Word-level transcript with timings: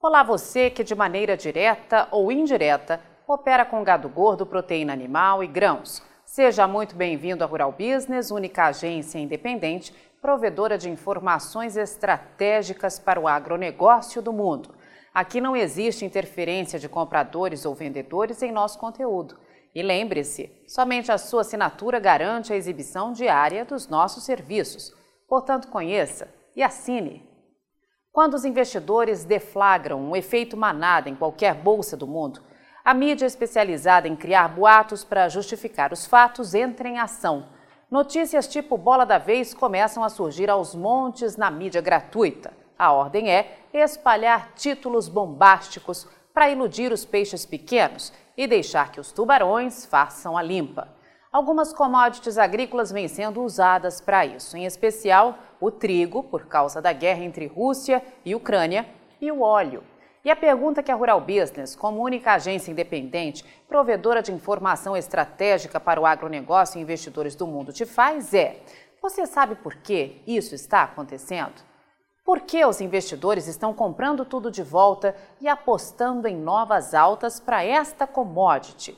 Olá, 0.00 0.22
você 0.22 0.70
que 0.70 0.84
de 0.84 0.94
maneira 0.94 1.36
direta 1.36 2.06
ou 2.12 2.30
indireta 2.30 3.00
opera 3.26 3.64
com 3.64 3.82
gado 3.82 4.08
gordo, 4.08 4.46
proteína 4.46 4.92
animal 4.92 5.42
e 5.42 5.48
grãos. 5.48 6.00
Seja 6.24 6.68
muito 6.68 6.94
bem-vindo 6.94 7.42
à 7.42 7.48
Rural 7.48 7.72
Business, 7.72 8.30
única 8.30 8.66
agência 8.66 9.18
independente 9.18 9.92
provedora 10.22 10.78
de 10.78 10.88
informações 10.88 11.76
estratégicas 11.76 13.00
para 13.00 13.18
o 13.18 13.26
agronegócio 13.26 14.22
do 14.22 14.32
mundo. 14.32 14.72
Aqui 15.12 15.40
não 15.40 15.56
existe 15.56 16.04
interferência 16.04 16.78
de 16.78 16.88
compradores 16.88 17.64
ou 17.64 17.74
vendedores 17.74 18.40
em 18.40 18.52
nosso 18.52 18.78
conteúdo. 18.78 19.36
E 19.74 19.82
lembre-se, 19.82 20.62
somente 20.68 21.10
a 21.10 21.18
sua 21.18 21.40
assinatura 21.40 21.98
garante 21.98 22.52
a 22.52 22.56
exibição 22.56 23.12
diária 23.12 23.64
dos 23.64 23.88
nossos 23.88 24.22
serviços. 24.22 24.94
Portanto, 25.26 25.66
conheça 25.66 26.32
e 26.54 26.62
assine. 26.62 27.27
Quando 28.18 28.34
os 28.34 28.44
investidores 28.44 29.24
deflagram 29.24 29.96
um 29.96 30.16
efeito 30.16 30.56
manada 30.56 31.08
em 31.08 31.14
qualquer 31.14 31.54
bolsa 31.54 31.96
do 31.96 32.04
mundo, 32.04 32.40
a 32.84 32.92
mídia 32.92 33.24
especializada 33.24 34.08
em 34.08 34.16
criar 34.16 34.48
boatos 34.48 35.04
para 35.04 35.28
justificar 35.28 35.92
os 35.92 36.04
fatos 36.04 36.52
entra 36.52 36.88
em 36.88 36.98
ação. 36.98 37.46
Notícias 37.88 38.48
tipo 38.48 38.76
bola 38.76 39.06
da 39.06 39.18
vez 39.18 39.54
começam 39.54 40.02
a 40.02 40.08
surgir 40.08 40.50
aos 40.50 40.74
montes 40.74 41.36
na 41.36 41.48
mídia 41.48 41.80
gratuita. 41.80 42.52
A 42.76 42.90
ordem 42.90 43.30
é 43.30 43.56
espalhar 43.72 44.50
títulos 44.56 45.08
bombásticos 45.08 46.04
para 46.34 46.50
iludir 46.50 46.90
os 46.90 47.04
peixes 47.04 47.46
pequenos 47.46 48.12
e 48.36 48.48
deixar 48.48 48.90
que 48.90 48.98
os 48.98 49.12
tubarões 49.12 49.86
façam 49.86 50.36
a 50.36 50.42
limpa. 50.42 50.88
Algumas 51.30 51.74
commodities 51.74 52.38
agrícolas 52.38 52.90
vêm 52.90 53.06
sendo 53.06 53.42
usadas 53.42 54.00
para 54.00 54.24
isso, 54.24 54.56
em 54.56 54.64
especial 54.64 55.38
o 55.60 55.70
trigo, 55.70 56.22
por 56.22 56.46
causa 56.46 56.80
da 56.80 56.90
guerra 56.90 57.22
entre 57.22 57.46
Rússia 57.46 58.02
e 58.24 58.34
Ucrânia, 58.34 58.88
e 59.20 59.30
o 59.30 59.42
óleo. 59.42 59.84
E 60.24 60.30
a 60.30 60.36
pergunta 60.36 60.82
que 60.82 60.90
a 60.90 60.94
Rural 60.94 61.20
Business, 61.20 61.76
como 61.76 62.02
única 62.02 62.32
agência 62.32 62.70
independente, 62.70 63.44
provedora 63.68 64.22
de 64.22 64.32
informação 64.32 64.96
estratégica 64.96 65.78
para 65.78 66.00
o 66.00 66.06
agronegócio 66.06 66.78
e 66.78 66.82
investidores 66.82 67.34
do 67.34 67.46
mundo, 67.46 67.74
te 67.74 67.84
faz 67.84 68.32
é: 68.32 68.62
você 69.02 69.26
sabe 69.26 69.54
por 69.54 69.74
que 69.74 70.22
isso 70.26 70.54
está 70.54 70.82
acontecendo? 70.82 71.62
Por 72.24 72.40
que 72.40 72.64
os 72.64 72.80
investidores 72.80 73.46
estão 73.46 73.74
comprando 73.74 74.24
tudo 74.24 74.50
de 74.50 74.62
volta 74.62 75.14
e 75.40 75.48
apostando 75.48 76.26
em 76.26 76.36
novas 76.36 76.94
altas 76.94 77.38
para 77.38 77.62
esta 77.62 78.06
commodity? 78.06 78.96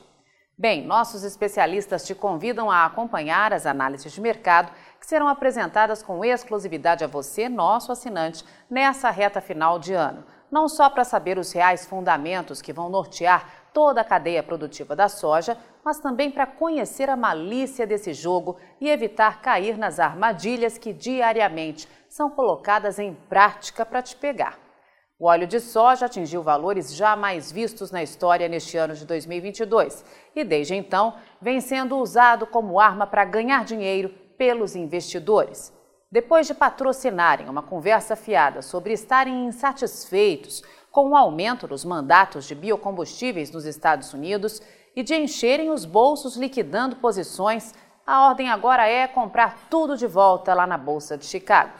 Bem, 0.61 0.85
nossos 0.85 1.23
especialistas 1.23 2.05
te 2.05 2.13
convidam 2.13 2.69
a 2.69 2.85
acompanhar 2.85 3.51
as 3.51 3.65
análises 3.65 4.13
de 4.13 4.21
mercado 4.21 4.71
que 4.99 5.07
serão 5.07 5.27
apresentadas 5.27 6.03
com 6.03 6.23
exclusividade 6.23 7.03
a 7.03 7.07
você, 7.07 7.49
nosso 7.49 7.91
assinante, 7.91 8.45
nessa 8.69 9.09
reta 9.09 9.41
final 9.41 9.79
de 9.79 9.95
ano. 9.95 10.23
Não 10.51 10.69
só 10.69 10.87
para 10.87 11.03
saber 11.03 11.39
os 11.39 11.51
reais 11.51 11.87
fundamentos 11.87 12.61
que 12.61 12.71
vão 12.71 12.89
nortear 12.89 13.49
toda 13.73 14.01
a 14.01 14.05
cadeia 14.05 14.43
produtiva 14.43 14.95
da 14.95 15.09
soja, 15.09 15.57
mas 15.83 15.97
também 15.97 16.29
para 16.29 16.45
conhecer 16.45 17.09
a 17.09 17.17
malícia 17.17 17.87
desse 17.87 18.13
jogo 18.13 18.55
e 18.79 18.87
evitar 18.87 19.41
cair 19.41 19.79
nas 19.79 19.99
armadilhas 19.99 20.77
que 20.77 20.93
diariamente 20.93 21.87
são 22.07 22.29
colocadas 22.29 22.99
em 22.99 23.15
prática 23.27 23.83
para 23.83 24.03
te 24.03 24.15
pegar. 24.15 24.60
O 25.21 25.25
óleo 25.27 25.45
de 25.45 25.59
soja 25.59 26.07
atingiu 26.07 26.41
valores 26.41 26.95
jamais 26.95 27.51
vistos 27.51 27.91
na 27.91 28.01
história 28.01 28.49
neste 28.49 28.75
ano 28.75 28.95
de 28.95 29.05
2022 29.05 30.03
e, 30.35 30.43
desde 30.43 30.73
então, 30.73 31.13
vem 31.39 31.61
sendo 31.61 31.95
usado 31.99 32.47
como 32.47 32.79
arma 32.79 33.05
para 33.05 33.23
ganhar 33.23 33.63
dinheiro 33.63 34.09
pelos 34.35 34.75
investidores. 34.75 35.71
Depois 36.11 36.47
de 36.47 36.55
patrocinarem 36.55 37.47
uma 37.47 37.61
conversa 37.61 38.15
fiada 38.15 38.63
sobre 38.63 38.93
estarem 38.93 39.45
insatisfeitos 39.45 40.63
com 40.89 41.09
o 41.11 41.15
aumento 41.15 41.67
dos 41.67 41.85
mandatos 41.85 42.47
de 42.47 42.55
biocombustíveis 42.55 43.51
nos 43.51 43.65
Estados 43.65 44.15
Unidos 44.15 44.59
e 44.95 45.03
de 45.03 45.13
encherem 45.13 45.69
os 45.69 45.85
bolsos 45.85 46.35
liquidando 46.35 46.95
posições, 46.95 47.75
a 48.07 48.25
ordem 48.27 48.49
agora 48.49 48.87
é 48.87 49.07
comprar 49.07 49.67
tudo 49.69 49.95
de 49.95 50.07
volta 50.07 50.51
lá 50.55 50.65
na 50.65 50.79
Bolsa 50.79 51.15
de 51.15 51.25
Chicago. 51.25 51.73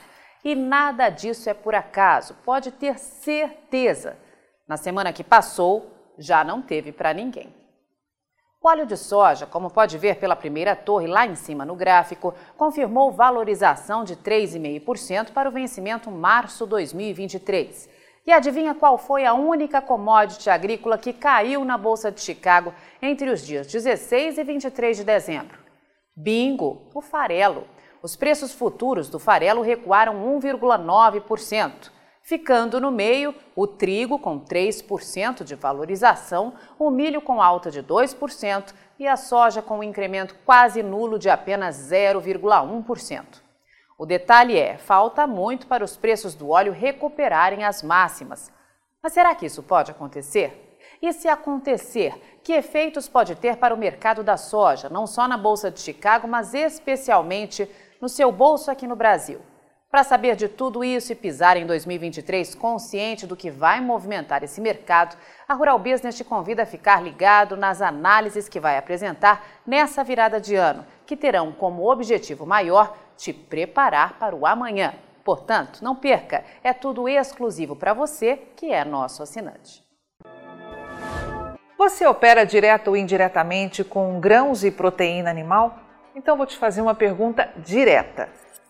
E 0.43 0.55
nada 0.55 1.09
disso 1.09 1.49
é 1.49 1.53
por 1.53 1.75
acaso, 1.75 2.35
pode 2.43 2.71
ter 2.71 2.97
certeza. 2.97 4.17
Na 4.67 4.77
semana 4.77 5.13
que 5.13 5.23
passou, 5.23 5.91
já 6.17 6.43
não 6.43 6.61
teve 6.61 6.91
para 6.91 7.13
ninguém. 7.13 7.53
O 8.63 8.67
óleo 8.67 8.85
de 8.85 8.95
soja, 8.95 9.47
como 9.47 9.71
pode 9.71 9.97
ver 9.97 10.17
pela 10.17 10.35
primeira 10.35 10.75
torre 10.75 11.07
lá 11.07 11.25
em 11.25 11.35
cima 11.35 11.65
no 11.65 11.75
gráfico, 11.75 12.33
confirmou 12.55 13.11
valorização 13.11 14.03
de 14.03 14.15
3,5% 14.15 15.31
para 15.31 15.49
o 15.49 15.51
vencimento 15.51 16.11
março 16.11 16.67
2023. 16.67 17.89
E 18.25 18.31
adivinha 18.31 18.75
qual 18.75 18.99
foi 18.99 19.25
a 19.25 19.33
única 19.33 19.81
commodity 19.81 20.47
agrícola 20.47 20.95
que 20.95 21.11
caiu 21.11 21.65
na 21.65 21.75
Bolsa 21.75 22.11
de 22.11 22.21
Chicago 22.21 22.71
entre 23.01 23.31
os 23.31 23.43
dias 23.43 23.65
16 23.65 24.37
e 24.37 24.43
23 24.43 24.97
de 24.97 25.03
dezembro? 25.03 25.57
Bingo, 26.15 26.87
o 26.93 27.01
farelo. 27.01 27.67
Os 28.01 28.15
preços 28.15 28.51
futuros 28.51 29.09
do 29.09 29.19
farelo 29.19 29.61
recuaram 29.61 30.39
1,9% 30.39 31.91
ficando 32.21 32.79
no 32.79 32.91
meio 32.91 33.33
o 33.55 33.65
trigo 33.67 34.19
com 34.19 34.39
3% 34.39 35.43
de 35.43 35.55
valorização, 35.55 36.53
o 36.77 36.89
milho 36.89 37.21
com 37.21 37.41
alta 37.41 37.71
de 37.71 37.81
2% 37.81 38.73
e 38.99 39.07
a 39.07 39.17
soja 39.17 39.61
com 39.61 39.79
um 39.79 39.83
incremento 39.83 40.35
quase 40.45 40.83
nulo 40.83 41.17
de 41.17 41.29
apenas 41.29 41.75
0,1%. 41.75 43.25
O 43.97 44.05
detalhe 44.05 44.57
é: 44.57 44.77
falta 44.77 45.27
muito 45.27 45.67
para 45.67 45.83
os 45.83 45.97
preços 45.97 46.35
do 46.35 46.49
óleo 46.49 46.71
recuperarem 46.71 47.63
as 47.63 47.83
máximas. 47.83 48.51
Mas 49.01 49.13
será 49.13 49.33
que 49.33 49.47
isso 49.47 49.63
pode 49.63 49.91
acontecer? 49.91 50.77
E 51.01 51.11
se 51.13 51.27
acontecer, 51.27 52.13
que 52.43 52.53
efeitos 52.53 53.09
pode 53.09 53.35
ter 53.35 53.57
para 53.57 53.73
o 53.73 53.77
mercado 53.77 54.23
da 54.23 54.37
soja, 54.37 54.87
não 54.87 55.07
só 55.07 55.27
na 55.27 55.37
Bolsa 55.37 55.71
de 55.71 55.79
Chicago, 55.79 56.27
mas 56.27 56.53
especialmente 56.53 57.67
no 58.01 58.09
seu 58.09 58.31
bolso 58.31 58.71
aqui 58.71 58.87
no 58.87 58.95
Brasil? 58.95 59.39
Para 59.91 60.03
saber 60.03 60.37
de 60.37 60.47
tudo 60.47 60.85
isso 60.85 61.11
e 61.11 61.15
pisar 61.15 61.57
em 61.57 61.65
2023 61.65 62.55
consciente 62.55 63.27
do 63.27 63.35
que 63.35 63.51
vai 63.51 63.81
movimentar 63.81 64.41
esse 64.41 64.61
mercado, 64.61 65.17
a 65.47 65.53
Rural 65.53 65.77
Business 65.77 66.15
te 66.15 66.23
convida 66.23 66.63
a 66.63 66.65
ficar 66.65 67.03
ligado 67.03 67.57
nas 67.57 67.81
análises 67.81 68.47
que 68.47 68.59
vai 68.59 68.77
apresentar 68.77 69.45
nessa 69.67 70.01
virada 70.01 70.39
de 70.39 70.55
ano, 70.55 70.85
que 71.05 71.17
terão 71.17 71.51
como 71.51 71.91
objetivo 71.91 72.45
maior 72.45 72.97
te 73.17 73.33
preparar 73.33 74.17
para 74.17 74.33
o 74.33 74.47
amanhã. 74.47 74.93
Portanto, 75.25 75.83
não 75.83 75.93
perca, 75.95 76.43
é 76.63 76.71
tudo 76.71 77.09
exclusivo 77.09 77.75
para 77.75 77.93
você 77.93 78.37
que 78.55 78.71
é 78.71 78.85
nosso 78.85 79.21
assinante. 79.21 79.83
Você 81.77 82.07
opera 82.07 82.45
direto 82.45 82.89
ou 82.89 82.95
indiretamente 82.95 83.83
com 83.83 84.21
grãos 84.21 84.63
e 84.63 84.71
proteína 84.71 85.29
animal? 85.29 85.90
Então 86.13 86.35
vou 86.35 86.45
te 86.45 86.57
fazer 86.57 86.81
uma 86.81 86.93
pergunta 86.93 87.49
direta. 87.57 88.27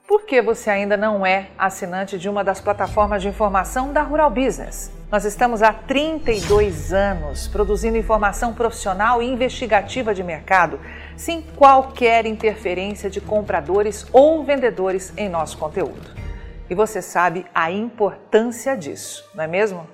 Por 0.08 0.26
que 0.26 0.42
você 0.42 0.70
ainda 0.70 0.96
não 0.96 1.26
é 1.26 1.48
assinante 1.58 2.20
de 2.20 2.30
uma 2.30 2.44
das 2.44 2.62
plataformas 2.62 3.22
de 3.22 3.30
informação 3.30 3.92
da 3.92 4.04
Rural 4.04 4.30
Business? 4.30 4.92
Nós 5.10 5.26
estamos 5.26 5.64
há 5.64 5.74
32 5.74 6.94
anos 6.94 7.48
produzindo 7.48 7.98
informação 7.98 8.54
profissional 8.54 9.24
e 9.24 9.28
investigativa 9.28 10.14
de 10.14 10.24
mercado, 10.24 10.80
sem 11.18 11.42
qualquer 11.42 12.28
interferência 12.28 13.10
de 13.10 13.20
compradores 13.20 14.06
ou 14.14 14.44
vendedores 14.44 15.12
em 15.18 15.28
nosso 15.28 15.58
conteúdo. 15.58 16.12
E 16.70 16.76
você 16.76 17.02
sabe 17.02 17.46
a 17.56 17.72
importância 17.72 18.78
disso, 18.78 19.28
não 19.34 19.44
é 19.44 19.48
mesmo? 19.48 19.88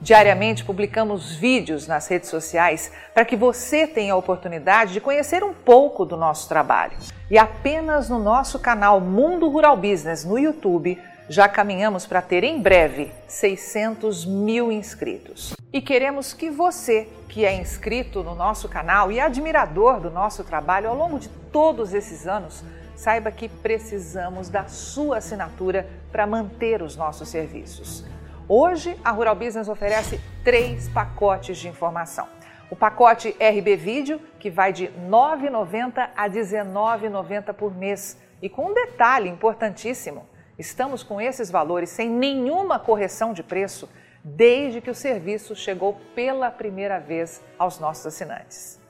Diariamente 0.00 0.64
publicamos 0.64 1.34
vídeos 1.34 1.88
nas 1.88 2.06
redes 2.06 2.30
sociais 2.30 2.92
para 3.12 3.24
que 3.24 3.34
você 3.34 3.84
tenha 3.84 4.12
a 4.12 4.16
oportunidade 4.16 4.92
de 4.92 5.00
conhecer 5.00 5.42
um 5.42 5.52
pouco 5.52 6.04
do 6.04 6.16
nosso 6.16 6.48
trabalho. 6.48 6.96
E 7.28 7.36
apenas 7.36 8.08
no 8.08 8.18
nosso 8.18 8.60
canal 8.60 9.00
Mundo 9.00 9.48
Rural 9.48 9.76
Business 9.76 10.24
no 10.24 10.38
YouTube 10.38 10.96
já 11.28 11.48
caminhamos 11.48 12.06
para 12.06 12.22
ter 12.22 12.44
em 12.44 12.62
breve 12.62 13.12
600 13.26 14.24
mil 14.24 14.70
inscritos. 14.70 15.54
E 15.72 15.82
queremos 15.82 16.32
que 16.32 16.48
você, 16.48 17.08
que 17.28 17.44
é 17.44 17.52
inscrito 17.54 18.22
no 18.22 18.36
nosso 18.36 18.68
canal 18.68 19.10
e 19.10 19.18
admirador 19.18 20.00
do 20.00 20.10
nosso 20.10 20.44
trabalho 20.44 20.88
ao 20.88 20.96
longo 20.96 21.18
de 21.18 21.28
todos 21.28 21.92
esses 21.92 22.26
anos, 22.26 22.62
saiba 22.94 23.32
que 23.32 23.48
precisamos 23.48 24.48
da 24.48 24.68
sua 24.68 25.18
assinatura 25.18 25.88
para 26.10 26.26
manter 26.26 26.82
os 26.82 26.96
nossos 26.96 27.28
serviços. 27.28 28.04
Hoje, 28.50 28.98
a 29.04 29.10
Rural 29.10 29.36
Business 29.36 29.68
oferece 29.68 30.18
três 30.42 30.88
pacotes 30.88 31.58
de 31.58 31.68
informação. 31.68 32.26
O 32.70 32.76
pacote 32.76 33.36
RB 33.38 33.76
Vídeo, 33.76 34.18
que 34.38 34.48
vai 34.48 34.72
de 34.72 34.86
R$ 34.86 34.92
9,90 35.06 36.08
a 36.16 36.22
R$ 36.22 36.30
19,90 36.30 37.52
por 37.52 37.76
mês. 37.76 38.18
E 38.40 38.48
com 38.48 38.70
um 38.70 38.72
detalhe 38.72 39.28
importantíssimo: 39.28 40.26
estamos 40.58 41.02
com 41.02 41.20
esses 41.20 41.50
valores 41.50 41.90
sem 41.90 42.08
nenhuma 42.08 42.78
correção 42.78 43.34
de 43.34 43.42
preço 43.42 43.86
desde 44.24 44.80
que 44.80 44.90
o 44.90 44.94
serviço 44.94 45.54
chegou 45.54 46.00
pela 46.14 46.50
primeira 46.50 46.98
vez 46.98 47.42
aos 47.58 47.78
nossos 47.78 48.06
assinantes. 48.06 48.80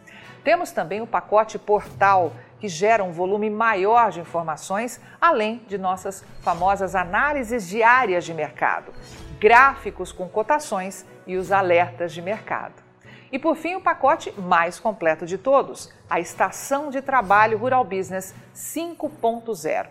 Temos 0.44 0.70
também 0.70 1.00
o 1.00 1.06
pacote 1.06 1.58
Portal, 1.58 2.32
que 2.58 2.68
gera 2.68 3.04
um 3.04 3.12
volume 3.12 3.48
maior 3.48 4.10
de 4.10 4.20
informações, 4.20 5.00
além 5.20 5.62
de 5.66 5.78
nossas 5.78 6.24
famosas 6.42 6.94
análises 6.94 7.68
diárias 7.68 8.24
de 8.24 8.34
mercado 8.34 8.92
gráficos 9.38 10.12
com 10.12 10.28
cotações 10.28 11.06
e 11.26 11.36
os 11.36 11.52
alertas 11.52 12.12
de 12.12 12.20
mercado. 12.20 12.82
E 13.30 13.38
por 13.38 13.56
fim, 13.56 13.74
o 13.74 13.80
pacote 13.80 14.32
mais 14.40 14.80
completo 14.80 15.26
de 15.26 15.36
todos, 15.36 15.92
a 16.08 16.18
Estação 16.18 16.90
de 16.90 17.02
Trabalho 17.02 17.58
Rural 17.58 17.84
Business 17.84 18.34
5.0, 18.54 19.86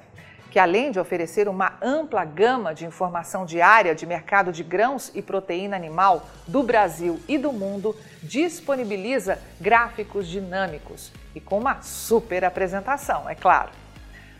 que 0.49 0.59
além 0.59 0.91
de 0.91 0.99
oferecer 0.99 1.47
uma 1.47 1.77
ampla 1.81 2.23
gama 2.25 2.73
de 2.73 2.85
informação 2.85 3.45
diária 3.45 3.93
de 3.93 4.05
mercado 4.05 4.51
de 4.51 4.63
grãos 4.63 5.11
e 5.13 5.21
proteína 5.21 5.75
animal 5.75 6.27
do 6.47 6.63
Brasil 6.63 7.19
e 7.27 7.37
do 7.37 7.51
mundo, 7.51 7.95
disponibiliza 8.23 9.39
gráficos 9.59 10.27
dinâmicos 10.27 11.11
e 11.35 11.39
com 11.39 11.59
uma 11.59 11.81
super 11.81 12.43
apresentação, 12.45 13.29
é 13.29 13.35
claro. 13.35 13.69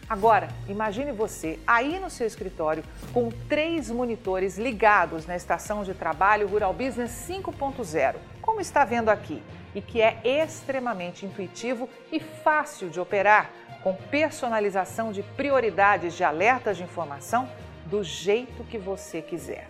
Agora, 0.09 0.47
imagine 0.69 1.11
você 1.11 1.59
aí 1.67 1.99
no 1.99 2.09
seu 2.09 2.25
escritório 2.25 2.81
com 3.13 3.29
três 3.49 3.91
monitores 3.91 4.57
ligados 4.57 5.25
na 5.25 5.35
estação 5.35 5.83
de 5.83 5.93
trabalho 5.93 6.47
Rural 6.47 6.73
Business 6.73 7.11
5.0, 7.29 8.15
como 8.41 8.61
está 8.61 8.85
vendo 8.85 9.09
aqui, 9.09 9.43
e 9.75 9.81
que 9.81 10.01
é 10.01 10.21
extremamente 10.23 11.25
intuitivo 11.25 11.89
e 12.09 12.21
fácil 12.21 12.89
de 12.89 13.01
operar, 13.01 13.51
com 13.87 13.95
personalização 13.95 15.13
de 15.13 15.23
prioridades 15.23 16.13
de 16.13 16.21
alertas 16.21 16.75
de 16.75 16.83
informação 16.83 17.49
do 17.85 18.03
jeito 18.03 18.65
que 18.65 18.77
você 18.77 19.21
quiser. 19.21 19.69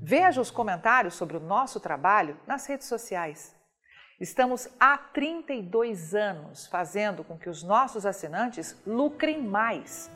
Veja 0.00 0.40
os 0.40 0.52
comentários 0.52 1.14
sobre 1.14 1.36
o 1.36 1.40
nosso 1.40 1.80
trabalho 1.80 2.36
nas 2.46 2.64
redes 2.66 2.86
sociais. 2.86 3.56
Estamos 4.20 4.68
há 4.78 4.96
32 4.96 6.14
anos 6.14 6.68
fazendo 6.68 7.24
com 7.24 7.36
que 7.36 7.50
os 7.50 7.64
nossos 7.64 8.06
assinantes 8.06 8.80
lucrem 8.86 9.42
mais. 9.42 10.08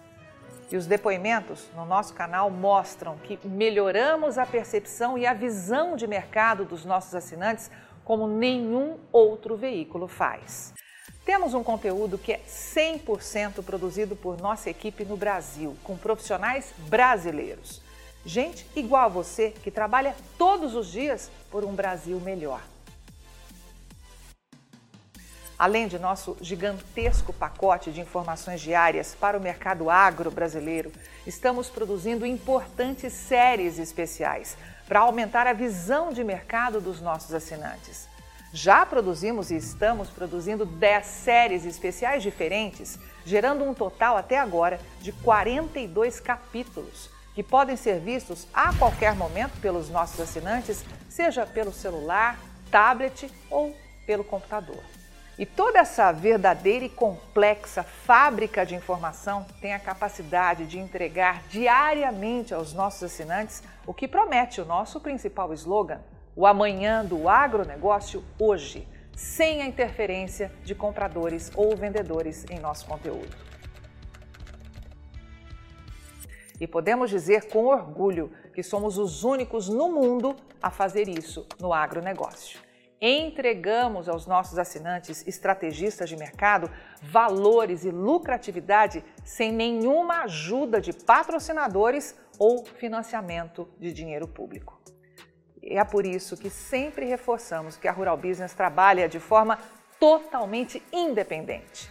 E 0.71 0.77
os 0.77 0.87
depoimentos 0.87 1.69
no 1.75 1.85
nosso 1.85 2.15
canal 2.15 2.51
mostram 2.51 3.19
que 3.19 3.37
melhoramos 3.49 4.39
a 4.39 4.47
percepção 4.47 5.19
e 5.19 5.27
a 5.27 5.35
visão 5.35 5.97
de 5.97 6.07
mercado 6.07 6.65
dos 6.65 6.85
nossos 6.85 7.17
assinantes 7.17 7.69
como 8.05 8.29
nenhum 8.29 9.01
outro 9.11 9.57
veículo 9.57 10.07
faz. 10.07 10.73
Temos 11.25 11.55
um 11.55 11.63
conteúdo 11.63 12.19
que 12.19 12.33
é 12.33 12.41
100% 12.49 13.63
produzido 13.63 14.17
por 14.17 14.41
nossa 14.41 14.69
equipe 14.69 15.05
no 15.05 15.17
Brasil, 15.17 15.77
com 15.85 15.97
profissionais 15.97 16.73
brasileiros. 16.89 17.81
Gente 18.27 18.67
igual 18.75 19.05
a 19.05 19.09
você 19.09 19.51
que 19.51 19.71
trabalha 19.71 20.17
todos 20.37 20.75
os 20.75 20.89
dias 20.89 21.31
por 21.51 21.65
um 21.65 21.75
Brasil 21.75 22.19
melhor. 22.21 22.61
Além 25.57 25.87
de 25.87 25.97
nosso 25.97 26.37
gigantesco 26.41 27.33
pacote 27.33 27.93
de 27.93 28.01
informações 28.01 28.61
diárias 28.61 29.15
para 29.15 29.39
o 29.39 29.41
mercado 29.41 29.89
agro 29.89 30.29
brasileiro, 30.29 30.91
estamos 31.25 31.71
produzindo 31.71 32.27
importantes 32.27 33.13
séries 33.13 33.79
especiais 33.79 34.57
para 34.89 35.01
aumentar 35.01 35.47
a 35.47 35.53
visão 35.53 36.13
de 36.13 36.25
mercado 36.25 36.81
dos 36.81 37.01
nossos 37.01 37.33
assinantes. 37.33 38.12
Já 38.55 38.85
produzimos 38.85 39.51
e 39.51 39.57
estamos 39.57 40.11
produzindo 40.11 40.67
10 40.67 41.07
séries 41.07 41.65
especiais 41.65 42.23
diferentes, 42.23 42.99
gerando 43.25 43.65
um 43.65 43.73
total 43.73 44.15
até 44.15 44.39
agora 44.39 44.79
de 45.01 45.11
42 45.11 46.21
capítulos, 46.21 47.09
que 47.35 47.43
podem 47.43 47.77
ser 47.79 47.99
vistos 47.99 48.47
a 48.53 48.75
qualquer 48.75 49.15
momento 49.15 49.59
pelos 49.63 49.89
nossos 49.89 50.21
assinantes, 50.21 50.85
seja 51.09 51.47
pelo 51.47 51.73
celular, 51.73 52.39
tablet 52.71 53.33
ou 53.49 53.75
pelo 54.07 54.23
computador. 54.23 54.83
E 55.39 55.47
toda 55.47 55.79
essa 55.79 56.13
verdadeira 56.13 56.85
e 56.85 56.91
complexa 56.91 57.83
fábrica 57.83 58.67
de 58.67 58.75
informação 58.75 59.47
tem 59.63 59.73
a 59.73 59.79
capacidade 59.79 60.67
de 60.67 60.79
entregar 60.79 61.43
diariamente 61.49 62.53
aos 62.53 62.75
nossos 62.75 63.05
assinantes 63.05 63.63
o 63.87 63.95
que 63.95 64.07
promete 64.07 64.61
o 64.61 64.67
nosso 64.67 65.01
principal 65.01 65.55
slogan: 65.55 66.01
o 66.35 66.47
amanhã 66.47 67.05
do 67.05 67.29
agronegócio 67.29 68.25
hoje, 68.39 68.89
sem 69.15 69.63
a 69.63 69.67
interferência 69.67 70.53
de 70.65 70.75
compradores 70.75 71.51
ou 71.55 71.77
vendedores 71.77 72.45
em 72.51 72.59
nosso 72.59 72.87
conteúdo. 72.87 73.37
E 76.61 76.67
podemos 76.67 77.11
dizer 77.11 77.49
com 77.49 77.67
orgulho 77.67 78.33
que 78.55 78.63
somos 78.63 78.99
os 78.99 79.25
únicos 79.25 79.69
no 79.69 79.91
mundo 79.91 80.37
a 80.63 80.71
fazer 80.71 81.09
isso 81.09 81.47
no 81.61 81.73
agronegócio 81.73 82.61
entregamos 83.03 84.09
aos 84.09 84.27
nossos 84.27 84.61
assinantes 84.61 85.27
estrategistas 85.27 86.09
de 86.09 86.17
mercado 86.17 86.71
valores 87.03 87.85
e 87.85 87.91
lucratividade 87.91 89.05
sem 89.25 89.53
nenhuma 89.53 90.23
ajuda 90.23 90.81
de 90.81 90.93
patrocinadores 90.93 92.17
ou 92.39 92.65
financiamento 92.65 93.69
de 93.81 93.93
dinheiro 93.93 94.29
público. 94.29 94.82
E 95.73 95.79
é 95.79 95.85
por 95.85 96.05
isso 96.05 96.37
que 96.37 96.51
sempre 96.51 97.07
reforçamos 97.07 97.79
que 97.79 97.89
a 97.89 97.93
Rural 97.93 98.19
Business 98.19 98.53
trabalha 98.53 99.09
de 99.09 99.19
forma 99.19 99.59
totalmente 99.99 100.83
independente. 100.93 101.91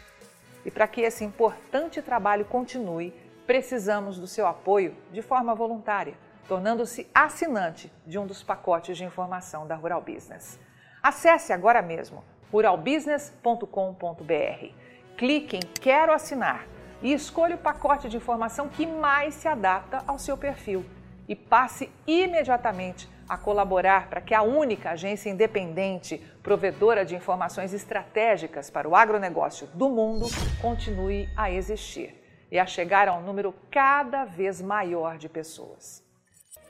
E 0.63 0.69
para 0.69 0.87
que 0.87 1.01
esse 1.01 1.25
importante 1.25 1.99
trabalho 1.99 2.45
continue, 2.45 3.11
precisamos 3.47 4.19
do 4.19 4.27
seu 4.27 4.45
apoio 4.45 4.95
de 5.11 5.23
forma 5.23 5.55
voluntária, 5.55 6.13
tornando-se 6.47 7.09
assinante 7.11 7.91
de 8.05 8.19
um 8.19 8.27
dos 8.27 8.43
pacotes 8.43 8.95
de 8.95 9.03
informação 9.03 9.65
da 9.65 9.73
Rural 9.73 10.03
Business. 10.03 10.59
Acesse 11.01 11.51
agora 11.51 11.81
mesmo 11.81 12.23
ruralbusiness.com.br. 12.51 14.75
Clique 15.17 15.57
em 15.57 15.61
Quero 15.81 16.13
assinar 16.13 16.67
e 17.01 17.11
escolha 17.11 17.55
o 17.55 17.57
pacote 17.57 18.07
de 18.07 18.17
informação 18.17 18.69
que 18.69 18.85
mais 18.85 19.33
se 19.33 19.47
adapta 19.47 20.03
ao 20.05 20.19
seu 20.19 20.37
perfil 20.37 20.85
e 21.27 21.35
passe 21.35 21.89
imediatamente 22.05 23.09
a 23.31 23.37
colaborar 23.37 24.09
para 24.09 24.19
que 24.19 24.33
a 24.33 24.41
única 24.41 24.91
agência 24.91 25.29
independente 25.29 26.17
provedora 26.43 27.05
de 27.05 27.15
informações 27.15 27.73
estratégicas 27.73 28.69
para 28.69 28.89
o 28.89 28.93
agronegócio 28.93 29.67
do 29.67 29.87
mundo 29.87 30.27
continue 30.61 31.29
a 31.37 31.49
existir 31.49 32.13
e 32.51 32.59
a 32.59 32.65
chegar 32.65 33.07
a 33.07 33.13
um 33.13 33.21
número 33.21 33.55
cada 33.71 34.25
vez 34.25 34.61
maior 34.61 35.17
de 35.17 35.29
pessoas. 35.29 36.03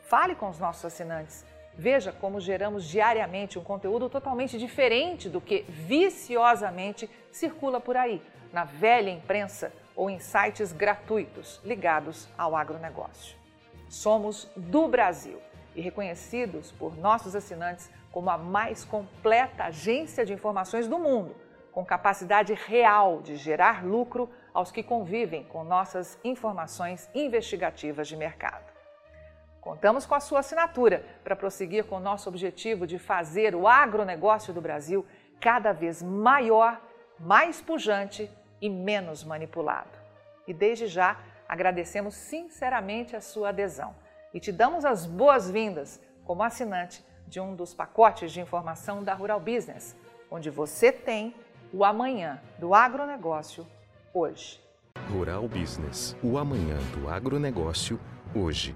Fale 0.08 0.36
com 0.36 0.50
os 0.50 0.60
nossos 0.60 0.86
assinantes 0.86 1.44
Veja 1.74 2.12
como 2.12 2.40
geramos 2.40 2.86
diariamente 2.86 3.58
um 3.58 3.64
conteúdo 3.64 4.08
totalmente 4.08 4.60
diferente 4.60 5.30
do 5.30 5.42
que 5.42 5.66
viciosamente 5.68 7.10
circula 7.32 7.80
por 7.80 7.98
aí, 7.98 8.22
na 8.54 8.66
velha 8.66 9.10
imprensa 9.10 9.74
ou 9.96 10.10
em 10.10 10.20
sites 10.20 10.72
gratuitos 10.72 11.60
ligados 11.64 12.28
ao 12.38 12.56
agronegócio. 12.56 13.36
Somos 13.90 14.48
do 14.56 14.88
Brasil 14.88 15.42
e 15.76 15.82
reconhecidos 15.82 16.72
por 16.72 16.98
nossos 16.98 17.36
assinantes 17.36 17.90
como 18.12 18.30
a 18.30 18.38
mais 18.38 18.84
completa 18.84 19.66
agência 19.66 20.26
de 20.26 20.34
informações 20.34 20.88
do 20.88 21.00
mundo, 21.00 21.36
com 21.72 21.86
capacidade 21.86 22.54
real 22.54 23.22
de 23.22 23.38
gerar 23.38 23.86
lucro 23.86 24.30
aos 24.54 24.72
que 24.72 24.84
convivem 24.84 25.44
com 25.46 25.64
nossas 25.64 26.20
informações 26.24 27.10
investigativas 27.16 28.08
de 28.08 28.18
mercado. 28.18 28.70
Contamos 29.62 30.06
com 30.06 30.16
a 30.16 30.20
sua 30.20 30.40
assinatura 30.40 31.06
para 31.24 31.36
prosseguir 31.36 31.86
com 31.86 31.98
o 31.98 32.02
nosso 32.02 32.28
objetivo 32.28 32.88
de 32.88 32.98
fazer 32.98 33.56
o 33.56 33.68
agronegócio 33.68 34.54
do 34.54 34.60
Brasil 34.60 35.06
cada 35.40 35.72
vez 35.72 36.02
maior, 36.02 36.82
mais 37.20 37.62
pujante 37.62 38.30
e 38.60 38.70
menos 38.70 39.24
manipulado. 39.24 39.98
E 40.48 40.54
desde 40.54 40.88
já 40.88 41.18
agradecemos 41.48 42.16
sinceramente 42.16 43.16
a 43.16 43.22
sua 43.22 43.50
adesão 43.50 43.96
e 44.34 44.40
te 44.40 44.52
damos 44.52 44.86
as 44.86 45.06
boas-vindas 45.06 46.02
como 46.26 46.44
assinante 46.44 47.04
de 47.28 47.40
um 47.40 47.56
dos 47.56 47.74
pacotes 47.74 48.32
de 48.32 48.42
informação 48.42 49.04
da 49.04 49.14
Rural 49.14 49.40
Business, 49.40 49.96
onde 50.30 50.50
você 50.50 50.92
tem 50.92 51.34
o 51.74 51.86
amanhã 51.86 52.42
do 52.60 52.74
agronegócio 52.74 53.66
hoje. 54.14 54.60
Rural 55.10 55.48
Business, 55.48 56.16
o 56.22 56.38
amanhã 56.38 56.78
do 56.94 57.10
agronegócio 57.10 58.00
hoje. 58.36 58.76